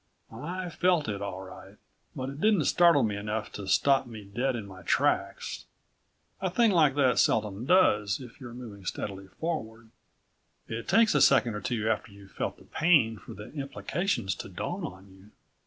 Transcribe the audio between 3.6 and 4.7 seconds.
stop me dead in